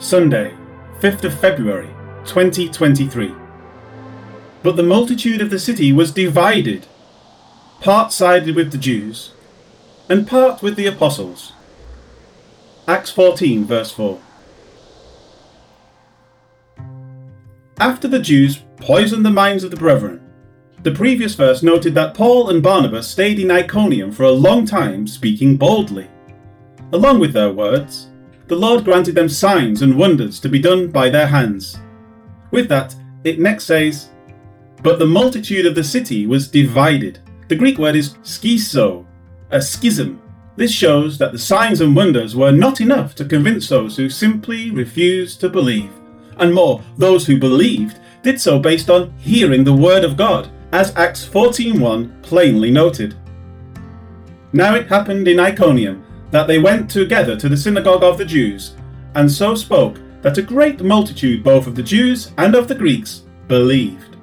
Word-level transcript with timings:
Sunday, 0.00 0.52
5th 0.98 1.24
of 1.24 1.38
February, 1.38 1.88
2023. 2.26 3.32
But 4.62 4.76
the 4.76 4.82
multitude 4.82 5.40
of 5.40 5.50
the 5.50 5.58
city 5.58 5.92
was 5.92 6.10
divided. 6.10 6.88
Part 7.80 8.12
sided 8.12 8.56
with 8.56 8.72
the 8.72 8.78
Jews, 8.78 9.32
and 10.08 10.26
part 10.26 10.62
with 10.62 10.74
the 10.74 10.86
apostles. 10.86 11.52
Acts 12.88 13.10
14, 13.10 13.64
verse 13.64 13.92
4. 13.92 14.20
After 17.78 18.08
the 18.08 18.18
Jews 18.18 18.62
poisoned 18.76 19.24
the 19.24 19.30
minds 19.30 19.62
of 19.62 19.70
the 19.70 19.76
brethren, 19.76 20.20
the 20.82 20.90
previous 20.90 21.36
verse 21.36 21.62
noted 21.62 21.94
that 21.94 22.14
Paul 22.14 22.50
and 22.50 22.62
Barnabas 22.62 23.08
stayed 23.08 23.38
in 23.38 23.50
Iconium 23.50 24.10
for 24.10 24.24
a 24.24 24.32
long 24.32 24.66
time 24.66 25.06
speaking 25.06 25.56
boldly. 25.56 26.08
Along 26.92 27.20
with 27.20 27.32
their 27.32 27.52
words, 27.52 28.08
the 28.46 28.56
Lord 28.56 28.84
granted 28.84 29.14
them 29.14 29.28
signs 29.28 29.82
and 29.82 29.96
wonders 29.96 30.38
to 30.40 30.48
be 30.48 30.58
done 30.58 30.88
by 30.88 31.08
their 31.08 31.26
hands. 31.26 31.78
With 32.50 32.68
that, 32.68 32.94
it 33.24 33.40
next 33.40 33.64
says, 33.64 34.10
But 34.82 34.98
the 34.98 35.06
multitude 35.06 35.64
of 35.64 35.74
the 35.74 35.84
city 35.84 36.26
was 36.26 36.48
divided. 36.48 37.20
The 37.48 37.56
Greek 37.56 37.78
word 37.78 37.96
is 37.96 38.14
schizo, 38.22 39.06
a 39.50 39.62
schism. 39.62 40.20
This 40.56 40.72
shows 40.72 41.18
that 41.18 41.32
the 41.32 41.38
signs 41.38 41.80
and 41.80 41.96
wonders 41.96 42.36
were 42.36 42.52
not 42.52 42.80
enough 42.80 43.14
to 43.16 43.24
convince 43.24 43.68
those 43.68 43.96
who 43.96 44.08
simply 44.10 44.70
refused 44.70 45.40
to 45.40 45.48
believe. 45.48 45.90
And 46.36 46.54
more, 46.54 46.82
those 46.98 47.26
who 47.26 47.38
believed 47.38 47.98
did 48.22 48.40
so 48.40 48.58
based 48.58 48.90
on 48.90 49.12
hearing 49.18 49.64
the 49.64 49.72
word 49.72 50.04
of 50.04 50.16
God, 50.16 50.50
as 50.72 50.94
Acts 50.96 51.24
14:1 51.24 52.22
plainly 52.22 52.70
noted. 52.70 53.14
Now 54.52 54.74
it 54.74 54.88
happened 54.88 55.28
in 55.28 55.40
Iconium 55.40 56.04
that 56.34 56.48
they 56.48 56.58
went 56.58 56.90
together 56.90 57.36
to 57.36 57.48
the 57.48 57.56
synagogue 57.56 58.02
of 58.02 58.18
the 58.18 58.24
Jews, 58.24 58.74
and 59.14 59.30
so 59.30 59.54
spoke 59.54 60.00
that 60.20 60.36
a 60.36 60.42
great 60.42 60.82
multitude 60.82 61.44
both 61.44 61.68
of 61.68 61.76
the 61.76 61.82
Jews 61.82 62.32
and 62.38 62.56
of 62.56 62.66
the 62.66 62.74
Greeks 62.74 63.22
believed. 63.46 64.16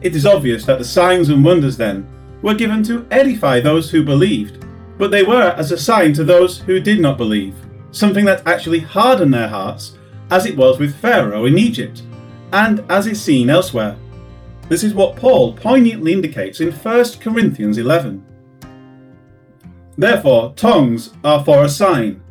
It 0.00 0.16
is 0.16 0.24
obvious 0.24 0.64
that 0.64 0.78
the 0.78 0.84
signs 0.84 1.28
and 1.28 1.44
wonders 1.44 1.76
then 1.76 2.08
were 2.40 2.54
given 2.54 2.82
to 2.84 3.06
edify 3.10 3.60
those 3.60 3.90
who 3.90 4.02
believed, 4.02 4.64
but 4.96 5.10
they 5.10 5.22
were 5.22 5.54
as 5.58 5.72
a 5.72 5.76
sign 5.76 6.14
to 6.14 6.24
those 6.24 6.60
who 6.60 6.80
did 6.80 7.00
not 7.00 7.18
believe, 7.18 7.54
something 7.90 8.24
that 8.24 8.46
actually 8.46 8.80
hardened 8.80 9.34
their 9.34 9.48
hearts, 9.48 9.98
as 10.30 10.46
it 10.46 10.56
was 10.56 10.78
with 10.78 10.96
Pharaoh 11.02 11.44
in 11.44 11.58
Egypt, 11.58 12.02
and 12.54 12.82
as 12.90 13.06
is 13.06 13.20
seen 13.20 13.50
elsewhere. 13.50 13.94
This 14.70 14.82
is 14.82 14.94
what 14.94 15.16
Paul 15.16 15.52
poignantly 15.52 16.14
indicates 16.14 16.60
in 16.62 16.72
1 16.72 17.04
Corinthians 17.20 17.76
11. 17.76 18.24
Therefore, 20.00 20.54
tongues 20.56 21.10
are 21.22 21.44
for 21.44 21.62
a 21.62 21.68
sign, 21.68 22.22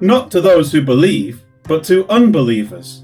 not 0.00 0.30
to 0.30 0.40
those 0.40 0.70
who 0.70 0.82
believe, 0.82 1.42
but 1.64 1.82
to 1.86 2.08
unbelievers. 2.08 3.02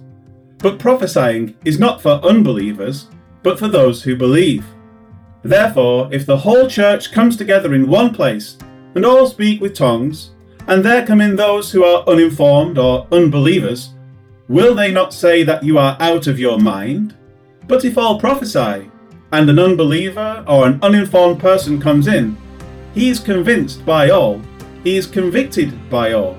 But 0.59 0.79
prophesying 0.79 1.57
is 1.65 1.81
not 1.81 2.01
for 2.01 2.25
unbelievers, 2.25 3.09
but 3.43 3.59
for 3.59 3.67
those 3.67 4.01
who 4.01 4.15
believe. 4.15 4.65
Therefore, 5.43 6.09
if 6.13 6.27
the 6.27 6.37
whole 6.37 6.69
church 6.69 7.11
comes 7.11 7.37
together 7.37 7.75
in 7.75 7.89
one 7.89 8.15
place, 8.15 8.57
and 8.95 9.05
all 9.05 9.27
speak 9.27 9.61
with 9.61 9.75
tongues, 9.75 10.31
and 10.69 10.85
there 10.85 11.05
come 11.05 11.21
in 11.21 11.35
those 11.35 11.73
who 11.73 11.83
are 11.83 12.05
uninformed 12.07 12.79
or 12.79 13.09
unbelievers, 13.11 13.95
will 14.47 14.77
they 14.77 14.93
not 14.93 15.13
say 15.13 15.43
that 15.43 15.65
you 15.65 15.77
are 15.77 15.97
out 15.99 16.29
of 16.29 16.39
your 16.39 16.61
mind? 16.61 17.17
But 17.67 17.85
if 17.85 17.99
all 17.99 18.21
prophesy, 18.21 18.93
and 19.33 19.51
an 19.51 19.59
unbeliever 19.59 20.45
or 20.47 20.69
an 20.69 20.79
uninformed 20.85 21.41
person 21.41 21.81
comes 21.81 22.07
in, 22.07 22.37
he 22.99 23.11
is 23.11 23.21
convinced 23.21 23.87
by 23.87 24.11
all, 24.11 24.43
he 24.83 24.97
is 24.97 25.07
convicted 25.07 25.89
by 25.89 26.15
all. 26.15 26.37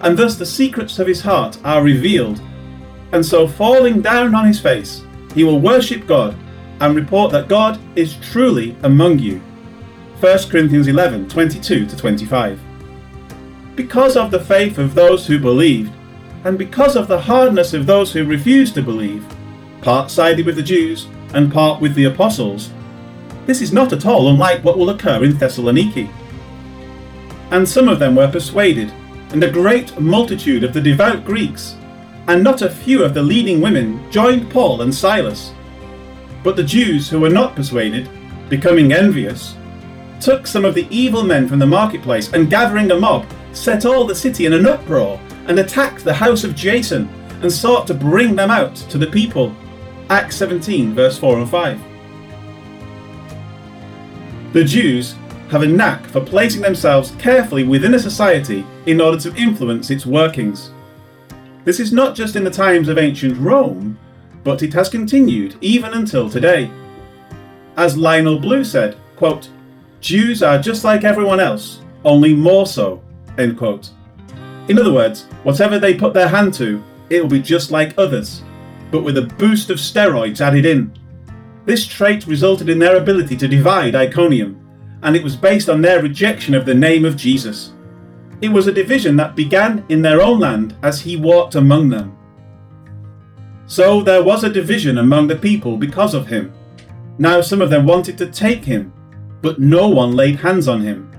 And 0.00 0.16
thus 0.16 0.36
the 0.36 0.46
secrets 0.46 0.98
of 0.98 1.06
his 1.06 1.20
heart 1.20 1.58
are 1.62 1.82
revealed. 1.82 2.40
And 3.12 3.24
so, 3.24 3.46
falling 3.46 4.00
down 4.00 4.34
on 4.34 4.46
his 4.46 4.58
face, 4.58 5.04
he 5.34 5.44
will 5.44 5.60
worship 5.60 6.06
God 6.06 6.34
and 6.80 6.96
report 6.96 7.32
that 7.32 7.48
God 7.48 7.78
is 7.96 8.16
truly 8.16 8.76
among 8.82 9.18
you. 9.18 9.40
1 10.20 10.48
Corinthians 10.48 10.88
11 10.88 11.28
22 11.28 11.86
25. 11.86 12.58
Because 13.74 14.16
of 14.16 14.30
the 14.30 14.40
faith 14.40 14.78
of 14.78 14.94
those 14.94 15.26
who 15.26 15.38
believed, 15.38 15.92
and 16.44 16.56
because 16.56 16.96
of 16.96 17.08
the 17.08 17.20
hardness 17.20 17.74
of 17.74 17.84
those 17.84 18.10
who 18.10 18.24
refused 18.24 18.74
to 18.74 18.82
believe, 18.82 19.26
part 19.82 20.10
sided 20.10 20.46
with 20.46 20.56
the 20.56 20.62
Jews 20.62 21.08
and 21.34 21.52
part 21.52 21.78
with 21.78 21.94
the 21.94 22.04
apostles, 22.04 22.70
this 23.48 23.62
is 23.62 23.72
not 23.72 23.94
at 23.94 24.04
all 24.04 24.28
unlike 24.28 24.62
what 24.62 24.76
will 24.76 24.90
occur 24.90 25.24
in 25.24 25.32
Thessaloniki. 25.32 26.12
And 27.50 27.66
some 27.66 27.88
of 27.88 27.98
them 27.98 28.14
were 28.14 28.30
persuaded, 28.30 28.92
and 29.30 29.42
a 29.42 29.50
great 29.50 29.98
multitude 29.98 30.64
of 30.64 30.74
the 30.74 30.82
devout 30.82 31.24
Greeks, 31.24 31.74
and 32.26 32.44
not 32.44 32.60
a 32.60 32.68
few 32.68 33.02
of 33.02 33.14
the 33.14 33.22
leading 33.22 33.62
women, 33.62 34.04
joined 34.12 34.50
Paul 34.50 34.82
and 34.82 34.94
Silas. 34.94 35.54
But 36.44 36.56
the 36.56 36.62
Jews 36.62 37.08
who 37.08 37.20
were 37.20 37.30
not 37.30 37.56
persuaded, 37.56 38.10
becoming 38.50 38.92
envious, 38.92 39.56
took 40.20 40.46
some 40.46 40.66
of 40.66 40.74
the 40.74 40.86
evil 40.90 41.22
men 41.22 41.48
from 41.48 41.58
the 41.58 41.66
marketplace, 41.66 42.30
and 42.34 42.50
gathering 42.50 42.90
a 42.90 43.00
mob, 43.00 43.24
set 43.54 43.86
all 43.86 44.06
the 44.06 44.14
city 44.14 44.44
in 44.44 44.52
an 44.52 44.66
uproar, 44.66 45.18
and 45.46 45.58
attacked 45.58 46.04
the 46.04 46.12
house 46.12 46.44
of 46.44 46.54
Jason, 46.54 47.08
and 47.40 47.50
sought 47.50 47.86
to 47.86 47.94
bring 47.94 48.36
them 48.36 48.50
out 48.50 48.76
to 48.76 48.98
the 48.98 49.06
people. 49.06 49.56
Acts 50.10 50.36
17, 50.36 50.94
verse 50.94 51.18
4 51.18 51.38
and 51.38 51.48
5. 51.48 51.87
The 54.52 54.64
Jews 54.64 55.14
have 55.50 55.62
a 55.62 55.66
knack 55.66 56.06
for 56.06 56.20
placing 56.20 56.62
themselves 56.62 57.14
carefully 57.18 57.64
within 57.64 57.94
a 57.94 57.98
society 57.98 58.64
in 58.86 59.00
order 59.00 59.18
to 59.20 59.34
influence 59.36 59.90
its 59.90 60.06
workings. 60.06 60.70
This 61.64 61.80
is 61.80 61.92
not 61.92 62.14
just 62.14 62.34
in 62.34 62.44
the 62.44 62.50
times 62.50 62.88
of 62.88 62.96
ancient 62.96 63.36
Rome, 63.38 63.98
but 64.44 64.62
it 64.62 64.72
has 64.72 64.88
continued 64.88 65.56
even 65.60 65.92
until 65.92 66.30
today. 66.30 66.70
As 67.76 67.96
Lionel 67.96 68.38
Blue 68.38 68.64
said, 68.64 68.96
quote, 69.16 69.50
Jews 70.00 70.42
are 70.42 70.58
just 70.58 70.82
like 70.84 71.04
everyone 71.04 71.40
else, 71.40 71.82
only 72.04 72.34
more 72.34 72.66
so. 72.66 73.02
End 73.36 73.58
quote. 73.58 73.90
In 74.68 74.78
other 74.78 74.92
words, 74.92 75.24
whatever 75.42 75.78
they 75.78 75.94
put 75.94 76.14
their 76.14 76.28
hand 76.28 76.54
to, 76.54 76.82
it 77.10 77.20
will 77.20 77.28
be 77.28 77.40
just 77.40 77.70
like 77.70 77.98
others, 77.98 78.42
but 78.90 79.02
with 79.02 79.18
a 79.18 79.22
boost 79.22 79.68
of 79.70 79.78
steroids 79.78 80.40
added 80.40 80.64
in. 80.64 80.92
This 81.68 81.86
trait 81.86 82.26
resulted 82.26 82.70
in 82.70 82.78
their 82.78 82.96
ability 82.96 83.36
to 83.36 83.46
divide 83.46 83.94
Iconium, 83.94 84.58
and 85.02 85.14
it 85.14 85.22
was 85.22 85.36
based 85.36 85.68
on 85.68 85.82
their 85.82 86.00
rejection 86.00 86.54
of 86.54 86.64
the 86.64 86.72
name 86.72 87.04
of 87.04 87.14
Jesus. 87.14 87.74
It 88.40 88.48
was 88.48 88.66
a 88.66 88.72
division 88.72 89.16
that 89.16 89.36
began 89.36 89.84
in 89.90 90.00
their 90.00 90.22
own 90.22 90.40
land 90.40 90.74
as 90.82 91.02
he 91.02 91.16
walked 91.16 91.56
among 91.56 91.90
them. 91.90 92.16
So 93.66 94.00
there 94.00 94.22
was 94.22 94.44
a 94.44 94.50
division 94.50 94.96
among 94.96 95.26
the 95.26 95.36
people 95.36 95.76
because 95.76 96.14
of 96.14 96.26
him. 96.26 96.54
Now 97.18 97.42
some 97.42 97.60
of 97.60 97.68
them 97.68 97.84
wanted 97.84 98.16
to 98.16 98.30
take 98.30 98.64
him, 98.64 98.90
but 99.42 99.60
no 99.60 99.90
one 99.90 100.16
laid 100.16 100.36
hands 100.36 100.68
on 100.68 100.80
him. 100.80 101.12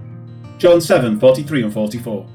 John 0.58 0.82
7 0.82 1.20
43 1.20 1.62
and 1.62 1.72
44. 1.72 2.28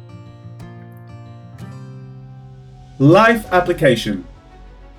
Life 3.01 3.53
application. 3.53 4.25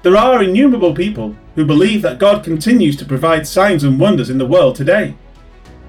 There 0.05 0.17
are 0.17 0.43
innumerable 0.43 0.93
people 0.93 1.35
who 1.55 1.65
believe 1.65 2.03
that 2.03 2.19
God 2.19 2.43
continues 2.43 2.95
to 2.97 3.05
provide 3.05 3.47
signs 3.47 3.83
and 3.83 3.99
wonders 3.99 4.29
in 4.29 4.37
the 4.37 4.45
world 4.45 4.75
today, 4.75 5.15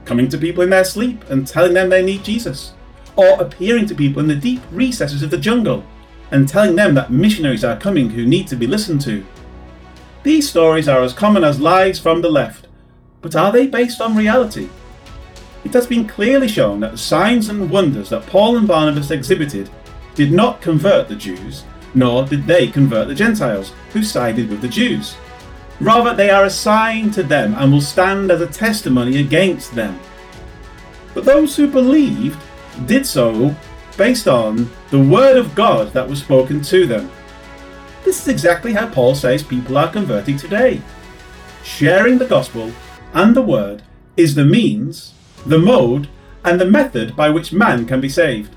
coming 0.06 0.26
to 0.30 0.38
people 0.38 0.62
in 0.62 0.70
their 0.70 0.86
sleep 0.86 1.22
and 1.28 1.46
telling 1.46 1.74
them 1.74 1.90
they 1.90 2.02
need 2.02 2.24
Jesus, 2.24 2.72
or 3.16 3.38
appearing 3.38 3.84
to 3.88 3.94
people 3.94 4.20
in 4.20 4.26
the 4.26 4.34
deep 4.34 4.62
recesses 4.72 5.22
of 5.22 5.30
the 5.30 5.36
jungle 5.36 5.84
and 6.30 6.48
telling 6.48 6.76
them 6.76 6.94
that 6.94 7.10
missionaries 7.10 7.62
are 7.62 7.76
coming 7.76 8.08
who 8.08 8.24
need 8.24 8.48
to 8.48 8.56
be 8.56 8.66
listened 8.66 9.02
to. 9.02 9.22
These 10.22 10.48
stories 10.48 10.88
are 10.88 11.02
as 11.02 11.12
common 11.12 11.44
as 11.44 11.60
lies 11.60 11.98
from 12.00 12.22
the 12.22 12.30
left, 12.30 12.68
but 13.20 13.36
are 13.36 13.52
they 13.52 13.66
based 13.66 14.00
on 14.00 14.16
reality? 14.16 14.70
It 15.62 15.74
has 15.74 15.86
been 15.86 16.08
clearly 16.08 16.48
shown 16.48 16.80
that 16.80 16.92
the 16.92 16.96
signs 16.96 17.50
and 17.50 17.70
wonders 17.70 18.08
that 18.08 18.24
Paul 18.24 18.56
and 18.56 18.66
Barnabas 18.66 19.10
exhibited 19.10 19.68
did 20.14 20.32
not 20.32 20.62
convert 20.62 21.06
the 21.06 21.16
Jews, 21.16 21.64
nor 21.96 22.26
did 22.26 22.46
they 22.46 22.68
convert 22.68 23.08
the 23.08 23.14
Gentiles, 23.14 23.72
who 23.92 24.02
sided 24.02 24.50
with 24.50 24.60
the 24.60 24.68
Jews. 24.68 25.16
Rather, 25.80 26.14
they 26.14 26.28
are 26.30 26.44
a 26.44 26.50
sign 26.50 27.10
to 27.12 27.22
them 27.22 27.54
and 27.54 27.72
will 27.72 27.80
stand 27.80 28.30
as 28.30 28.42
a 28.42 28.46
testimony 28.46 29.18
against 29.18 29.74
them. 29.74 29.98
But 31.14 31.24
those 31.24 31.56
who 31.56 31.66
believed 31.66 32.38
did 32.84 33.06
so 33.06 33.56
based 33.96 34.28
on 34.28 34.70
the 34.90 35.00
word 35.00 35.38
of 35.38 35.54
God 35.54 35.94
that 35.94 36.06
was 36.06 36.20
spoken 36.20 36.60
to 36.62 36.86
them. 36.86 37.10
This 38.04 38.20
is 38.20 38.28
exactly 38.28 38.74
how 38.74 38.88
Paul 38.90 39.14
says 39.14 39.42
people 39.42 39.78
are 39.78 39.90
converting 39.90 40.36
today. 40.36 40.82
Sharing 41.64 42.18
the 42.18 42.26
gospel 42.26 42.72
and 43.14 43.34
the 43.34 43.42
word 43.42 43.82
is 44.18 44.34
the 44.34 44.44
means, 44.44 45.14
the 45.46 45.58
mode, 45.58 46.08
and 46.44 46.60
the 46.60 46.70
method 46.70 47.16
by 47.16 47.30
which 47.30 47.54
man 47.54 47.86
can 47.86 48.02
be 48.02 48.08
saved. 48.10 48.54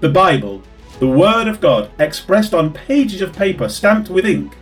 The 0.00 0.08
Bible 0.08 0.62
the 0.98 1.08
Word 1.08 1.48
of 1.48 1.60
God, 1.60 1.90
expressed 1.98 2.54
on 2.54 2.72
pages 2.72 3.20
of 3.20 3.32
paper 3.32 3.68
stamped 3.68 4.08
with 4.08 4.26
ink, 4.26 4.56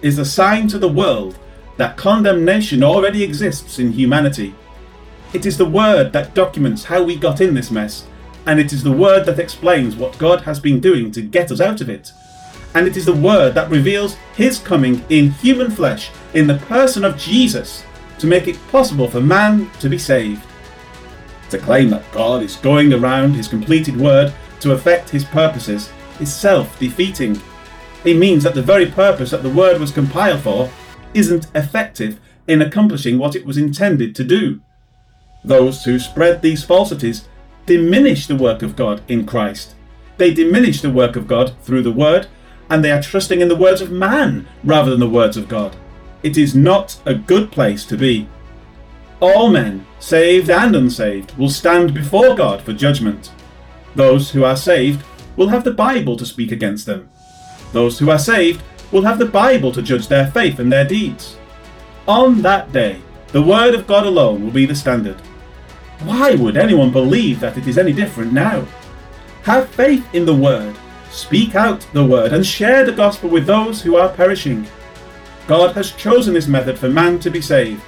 is 0.00 0.18
a 0.18 0.24
sign 0.24 0.68
to 0.68 0.78
the 0.78 0.88
world 0.88 1.38
that 1.76 1.96
condemnation 1.96 2.82
already 2.82 3.22
exists 3.22 3.78
in 3.78 3.92
humanity. 3.92 4.54
It 5.32 5.46
is 5.46 5.56
the 5.56 5.66
Word 5.66 6.12
that 6.12 6.34
documents 6.34 6.84
how 6.84 7.02
we 7.02 7.16
got 7.16 7.40
in 7.40 7.54
this 7.54 7.70
mess, 7.70 8.06
and 8.46 8.60
it 8.60 8.72
is 8.72 8.82
the 8.82 8.92
Word 8.92 9.24
that 9.26 9.38
explains 9.38 9.96
what 9.96 10.18
God 10.18 10.42
has 10.42 10.60
been 10.60 10.80
doing 10.80 11.10
to 11.12 11.22
get 11.22 11.50
us 11.50 11.60
out 11.60 11.80
of 11.80 11.88
it. 11.88 12.12
and 12.74 12.86
it 12.86 12.96
is 12.96 13.04
the 13.04 13.14
Word 13.14 13.54
that 13.54 13.70
reveals 13.70 14.14
His 14.34 14.58
coming 14.58 15.04
in 15.10 15.30
human 15.32 15.70
flesh 15.70 16.10
in 16.34 16.46
the 16.46 16.56
person 16.56 17.04
of 17.04 17.18
Jesus 17.18 17.84
to 18.18 18.26
make 18.26 18.48
it 18.48 18.58
possible 18.68 19.08
for 19.08 19.20
man 19.20 19.70
to 19.80 19.88
be 19.88 19.98
saved. 19.98 20.42
To 21.50 21.58
claim 21.58 21.90
that 21.90 22.10
God 22.12 22.42
is 22.42 22.56
going 22.56 22.92
around 22.94 23.34
His 23.34 23.48
completed 23.48 23.96
Word 23.96 24.32
to 24.62 24.72
effect 24.72 25.10
His 25.10 25.24
purposes 25.24 25.92
is 26.20 26.34
self 26.34 26.78
defeating. 26.78 27.40
It 28.04 28.16
means 28.16 28.42
that 28.44 28.54
the 28.54 28.62
very 28.62 28.86
purpose 28.86 29.30
that 29.30 29.42
the 29.42 29.50
Word 29.50 29.80
was 29.80 29.90
compiled 29.90 30.40
for 30.40 30.70
isn't 31.14 31.48
effective 31.54 32.18
in 32.48 32.62
accomplishing 32.62 33.18
what 33.18 33.36
it 33.36 33.46
was 33.46 33.56
intended 33.56 34.14
to 34.16 34.24
do. 34.24 34.60
Those 35.44 35.84
who 35.84 35.98
spread 35.98 36.42
these 36.42 36.64
falsities 36.64 37.28
diminish 37.66 38.26
the 38.26 38.36
work 38.36 38.62
of 38.62 38.76
God 38.76 39.02
in 39.08 39.26
Christ. 39.26 39.74
They 40.16 40.34
diminish 40.34 40.80
the 40.80 40.90
work 40.90 41.16
of 41.16 41.28
God 41.28 41.54
through 41.62 41.82
the 41.82 41.92
Word, 41.92 42.26
and 42.68 42.84
they 42.84 42.90
are 42.90 43.02
trusting 43.02 43.40
in 43.40 43.48
the 43.48 43.56
words 43.56 43.80
of 43.80 43.90
man 43.90 44.46
rather 44.64 44.90
than 44.90 45.00
the 45.00 45.08
words 45.08 45.36
of 45.36 45.48
God. 45.48 45.76
It 46.22 46.36
is 46.36 46.54
not 46.54 47.00
a 47.04 47.14
good 47.14 47.50
place 47.50 47.84
to 47.86 47.96
be. 47.96 48.28
All 49.20 49.50
men, 49.50 49.86
saved 49.98 50.50
and 50.50 50.74
unsaved, 50.74 51.36
will 51.36 51.50
stand 51.50 51.94
before 51.94 52.34
God 52.34 52.62
for 52.62 52.72
judgment. 52.72 53.30
Those 53.94 54.30
who 54.30 54.44
are 54.44 54.56
saved 54.56 55.04
will 55.36 55.48
have 55.48 55.64
the 55.64 55.72
Bible 55.72 56.16
to 56.16 56.26
speak 56.26 56.52
against 56.52 56.86
them. 56.86 57.08
Those 57.72 57.98
who 57.98 58.10
are 58.10 58.18
saved 58.18 58.62
will 58.90 59.02
have 59.02 59.18
the 59.18 59.26
Bible 59.26 59.72
to 59.72 59.82
judge 59.82 60.08
their 60.08 60.30
faith 60.30 60.58
and 60.58 60.70
their 60.70 60.86
deeds. 60.86 61.36
On 62.06 62.42
that 62.42 62.72
day, 62.72 63.00
the 63.28 63.42
Word 63.42 63.74
of 63.74 63.86
God 63.86 64.06
alone 64.06 64.44
will 64.44 64.50
be 64.50 64.66
the 64.66 64.74
standard. 64.74 65.20
Why 66.04 66.34
would 66.34 66.56
anyone 66.56 66.90
believe 66.90 67.40
that 67.40 67.56
it 67.56 67.66
is 67.66 67.78
any 67.78 67.92
different 67.92 68.32
now? 68.32 68.66
Have 69.44 69.68
faith 69.70 70.06
in 70.14 70.26
the 70.26 70.34
Word, 70.34 70.76
speak 71.10 71.54
out 71.54 71.86
the 71.92 72.04
Word, 72.04 72.32
and 72.32 72.44
share 72.44 72.84
the 72.84 72.92
gospel 72.92 73.30
with 73.30 73.46
those 73.46 73.82
who 73.82 73.96
are 73.96 74.08
perishing. 74.08 74.66
God 75.46 75.74
has 75.74 75.92
chosen 75.92 76.34
this 76.34 76.46
method 76.46 76.78
for 76.78 76.88
man 76.88 77.18
to 77.20 77.30
be 77.30 77.40
saved. 77.40 77.82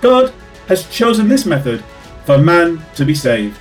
God 0.00 0.32
has 0.68 0.88
chosen 0.88 1.28
this 1.28 1.46
method 1.46 1.82
for 2.24 2.38
man 2.38 2.84
to 2.94 3.04
be 3.04 3.14
saved. 3.14 3.58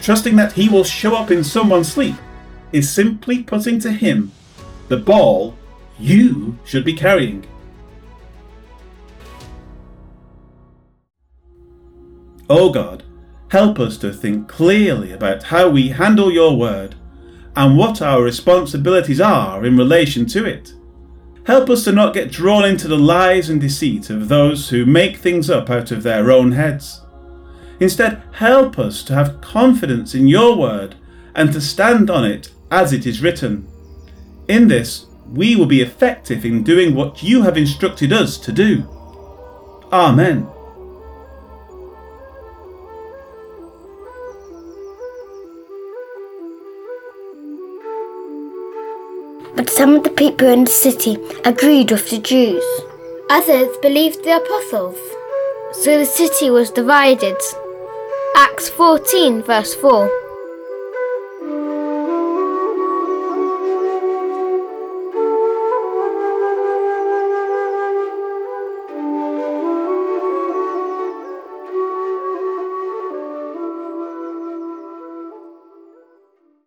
Trusting 0.00 0.36
that 0.36 0.52
he 0.52 0.68
will 0.68 0.84
show 0.84 1.14
up 1.14 1.30
in 1.30 1.44
someone's 1.44 1.92
sleep 1.92 2.14
is 2.72 2.90
simply 2.90 3.42
putting 3.42 3.78
to 3.80 3.92
him 3.92 4.32
the 4.88 4.96
ball 4.96 5.56
you 5.98 6.58
should 6.64 6.84
be 6.84 6.94
carrying. 6.94 7.44
Oh 12.48 12.72
God, 12.72 13.04
help 13.50 13.78
us 13.78 13.96
to 13.98 14.12
think 14.12 14.48
clearly 14.48 15.12
about 15.12 15.44
how 15.44 15.68
we 15.68 15.90
handle 15.90 16.32
your 16.32 16.56
word 16.56 16.96
and 17.54 17.76
what 17.76 18.00
our 18.00 18.22
responsibilities 18.22 19.20
are 19.20 19.64
in 19.64 19.76
relation 19.76 20.26
to 20.26 20.44
it. 20.44 20.72
Help 21.46 21.68
us 21.70 21.84
to 21.84 21.92
not 21.92 22.14
get 22.14 22.30
drawn 22.30 22.64
into 22.64 22.88
the 22.88 22.98
lies 22.98 23.50
and 23.50 23.60
deceit 23.60 24.10
of 24.10 24.28
those 24.28 24.70
who 24.70 24.86
make 24.86 25.16
things 25.16 25.50
up 25.50 25.68
out 25.68 25.90
of 25.90 26.02
their 26.02 26.30
own 26.30 26.52
heads. 26.52 27.02
Instead, 27.80 28.22
help 28.32 28.78
us 28.78 29.02
to 29.04 29.14
have 29.14 29.40
confidence 29.40 30.14
in 30.14 30.28
your 30.28 30.56
word 30.56 30.94
and 31.34 31.52
to 31.52 31.60
stand 31.60 32.10
on 32.10 32.24
it 32.24 32.52
as 32.70 32.92
it 32.92 33.06
is 33.06 33.22
written. 33.22 33.66
In 34.48 34.68
this, 34.68 35.06
we 35.26 35.56
will 35.56 35.66
be 35.66 35.80
effective 35.80 36.44
in 36.44 36.62
doing 36.62 36.94
what 36.94 37.22
you 37.22 37.42
have 37.42 37.56
instructed 37.56 38.12
us 38.12 38.36
to 38.38 38.52
do. 38.52 38.86
Amen. 39.92 40.46
But 49.56 49.70
some 49.70 49.94
of 49.94 50.04
the 50.04 50.10
people 50.10 50.48
in 50.48 50.64
the 50.64 50.70
city 50.70 51.16
agreed 51.44 51.90
with 51.90 52.10
the 52.10 52.18
Jews. 52.18 52.64
Others 53.30 53.76
believed 53.80 54.24
the 54.24 54.36
apostles. 54.36 54.98
So 55.82 55.98
the 55.98 56.04
city 56.04 56.50
was 56.50 56.70
divided. 56.70 57.36
Acts 58.36 58.68
14, 58.68 59.42
verse 59.42 59.74
4. 59.74 60.19